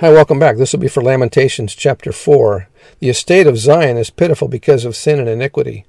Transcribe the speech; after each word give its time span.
Hi, 0.00 0.10
welcome 0.10 0.38
back. 0.38 0.58
This 0.58 0.74
will 0.74 0.80
be 0.80 0.88
for 0.88 1.02
Lamentations 1.02 1.74
chapter 1.74 2.12
4. 2.12 2.68
The 2.98 3.08
estate 3.08 3.46
of 3.46 3.56
Zion 3.56 3.96
is 3.96 4.10
pitiful 4.10 4.46
because 4.46 4.84
of 4.84 4.94
sin 4.94 5.18
and 5.18 5.26
iniquity. 5.26 5.86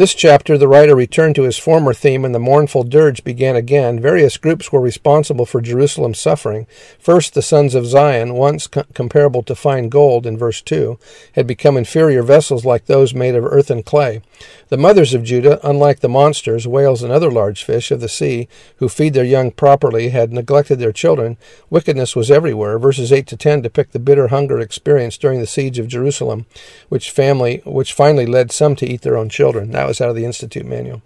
This 0.00 0.14
chapter, 0.14 0.56
the 0.56 0.66
writer 0.66 0.96
returned 0.96 1.34
to 1.34 1.42
his 1.42 1.58
former 1.58 1.92
theme, 1.92 2.24
and 2.24 2.34
the 2.34 2.38
mournful 2.38 2.84
dirge 2.84 3.22
began 3.22 3.54
again. 3.54 4.00
Various 4.00 4.38
groups 4.38 4.72
were 4.72 4.80
responsible 4.80 5.44
for 5.44 5.60
Jerusalem's 5.60 6.18
suffering. 6.18 6.66
First, 6.98 7.34
the 7.34 7.42
sons 7.42 7.74
of 7.74 7.84
Zion, 7.84 8.32
once 8.32 8.66
co- 8.66 8.84
comparable 8.94 9.42
to 9.42 9.54
fine 9.54 9.90
gold 9.90 10.24
in 10.24 10.38
verse 10.38 10.62
2, 10.62 10.98
had 11.34 11.46
become 11.46 11.76
inferior 11.76 12.22
vessels 12.22 12.64
like 12.64 12.86
those 12.86 13.12
made 13.12 13.34
of 13.34 13.44
earth 13.44 13.70
and 13.70 13.84
clay. 13.84 14.22
The 14.70 14.78
mothers 14.78 15.12
of 15.12 15.22
Judah, 15.22 15.60
unlike 15.62 16.00
the 16.00 16.08
monsters, 16.08 16.66
whales, 16.66 17.02
and 17.02 17.12
other 17.12 17.30
large 17.30 17.62
fish 17.62 17.90
of 17.90 18.00
the 18.00 18.08
sea, 18.08 18.48
who 18.76 18.88
feed 18.88 19.12
their 19.12 19.22
young 19.22 19.50
properly, 19.50 20.08
had 20.08 20.32
neglected 20.32 20.78
their 20.78 20.92
children. 20.92 21.36
Wickedness 21.68 22.16
was 22.16 22.30
everywhere. 22.30 22.78
Verses 22.78 23.12
8 23.12 23.26
to 23.26 23.36
10 23.36 23.60
depict 23.60 23.92
the 23.92 23.98
bitter 23.98 24.28
hunger 24.28 24.60
experienced 24.60 25.20
during 25.20 25.40
the 25.40 25.46
siege 25.46 25.78
of 25.78 25.88
Jerusalem, 25.88 26.46
which 26.88 27.10
family, 27.10 27.60
which 27.66 27.92
finally 27.92 28.24
led 28.24 28.50
some 28.50 28.74
to 28.76 28.86
eat 28.86 29.02
their 29.02 29.18
own 29.18 29.28
children. 29.28 29.72
That 29.72 29.89
was 29.90 30.00
out 30.00 30.08
of 30.08 30.14
the 30.14 30.24
Institute 30.24 30.64
Manual. 30.64 31.02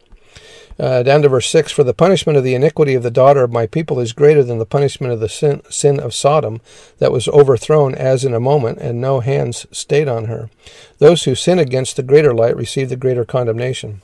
Uh, 0.78 1.02
down 1.02 1.22
to 1.22 1.28
verse 1.28 1.48
6 1.48 1.72
For 1.72 1.84
the 1.84 1.94
punishment 1.94 2.36
of 2.36 2.44
the 2.44 2.54
iniquity 2.54 2.94
of 2.94 3.02
the 3.02 3.10
daughter 3.10 3.42
of 3.42 3.52
my 3.52 3.66
people 3.66 3.98
is 3.98 4.12
greater 4.12 4.42
than 4.42 4.58
the 4.58 4.66
punishment 4.66 5.12
of 5.12 5.20
the 5.20 5.28
sin, 5.28 5.62
sin 5.70 5.98
of 5.98 6.12
Sodom, 6.12 6.60
that 6.98 7.12
was 7.12 7.28
overthrown 7.28 7.94
as 7.94 8.24
in 8.24 8.34
a 8.34 8.40
moment, 8.40 8.78
and 8.78 9.00
no 9.00 9.20
hands 9.20 9.66
stayed 9.70 10.08
on 10.08 10.26
her. 10.26 10.50
Those 10.98 11.24
who 11.24 11.34
sin 11.34 11.58
against 11.58 11.96
the 11.96 12.02
greater 12.02 12.34
light 12.34 12.56
receive 12.56 12.88
the 12.90 12.96
greater 12.96 13.24
condemnation. 13.24 14.02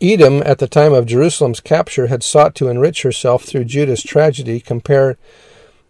Edom, 0.00 0.42
at 0.44 0.58
the 0.58 0.68
time 0.68 0.92
of 0.92 1.06
Jerusalem's 1.06 1.60
capture, 1.60 2.08
had 2.08 2.22
sought 2.22 2.54
to 2.56 2.68
enrich 2.68 3.00
herself 3.02 3.44
through 3.44 3.64
Judah's 3.64 4.02
tragedy, 4.02 4.60
compared 4.60 5.16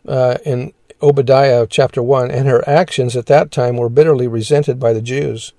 uh, 0.07 0.37
in 0.45 0.73
Obadiah 1.03 1.67
chapter 1.69 2.03
1, 2.03 2.31
and 2.31 2.47
her 2.47 2.67
actions 2.69 3.17
at 3.17 3.27
that 3.27 3.51
time 3.51 3.79
were 3.79 3.89
bitterly 3.89 4.29
resented 4.29 4.79
by 4.79 4.93
the 4.93 5.03
Jews. 5.03 5.53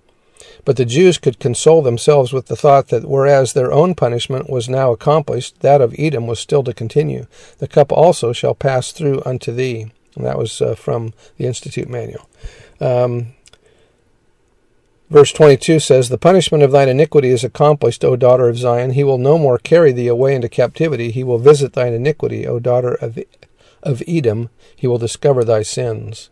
But 0.66 0.78
the 0.78 0.86
Jews 0.86 1.18
could 1.18 1.40
console 1.40 1.82
themselves 1.82 2.34
with 2.34 2.48
the 2.48 2.56
thought 2.56 2.90
that 2.90 3.08
whereas 3.08 3.54
their 3.54 3.72
own 3.72 3.96
punishment 3.96 4.50
was 4.50 4.70
now 4.70 4.92
accomplished, 4.92 5.60
that 5.62 5.82
of 5.82 5.96
Edom 5.98 6.28
was 6.28 6.40
still 6.40 6.64
to 6.64 6.74
continue. 6.74 7.28
The 7.60 7.68
cup 7.68 7.92
also 7.92 8.34
shall 8.34 8.56
pass 8.56 8.92
through 8.92 9.22
unto 9.26 9.52
thee. 9.52 9.92
And 10.16 10.26
that 10.26 10.38
was 10.38 10.62
uh, 10.62 10.76
from 10.76 11.14
the 11.38 11.46
Institute 11.46 11.88
Manual. 11.88 12.28
Um, 12.82 13.34
verse 15.10 15.32
22 15.32 15.80
says, 15.80 16.10
The 16.10 16.18
punishment 16.18 16.64
of 16.64 16.72
thine 16.72 16.90
iniquity 16.90 17.30
is 17.30 17.44
accomplished, 17.44 18.04
O 18.04 18.16
daughter 18.16 18.50
of 18.50 18.58
Zion. 18.58 18.92
He 18.92 19.04
will 19.04 19.20
no 19.20 19.38
more 19.38 19.60
carry 19.60 19.92
thee 19.92 20.08
away 20.08 20.34
into 20.34 20.50
captivity. 20.50 21.12
He 21.12 21.24
will 21.24 21.38
visit 21.38 21.74
thine 21.74 21.94
iniquity, 21.94 22.48
O 22.48 22.60
daughter 22.60 22.96
of, 22.96 23.20
of 23.84 24.02
Edom. 24.08 24.50
He 24.76 24.88
will 24.88 24.98
discover 24.98 25.44
thy 25.44 25.62
sins. 25.62 26.30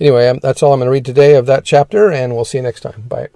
Anyway, 0.00 0.28
um, 0.28 0.38
that's 0.42 0.62
all 0.62 0.72
I'm 0.72 0.78
going 0.78 0.86
to 0.86 0.92
read 0.92 1.04
today 1.04 1.34
of 1.34 1.46
that 1.46 1.64
chapter, 1.64 2.10
and 2.10 2.34
we'll 2.34 2.44
see 2.44 2.58
you 2.58 2.62
next 2.62 2.80
time. 2.80 3.02
Bye. 3.08 3.28